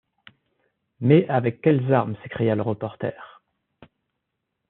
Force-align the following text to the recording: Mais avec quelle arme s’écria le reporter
Mais 0.99 1.29
avec 1.29 1.61
quelle 1.61 1.93
arme 1.93 2.15
s’écria 2.23 2.55
le 2.55 2.63
reporter 2.63 3.15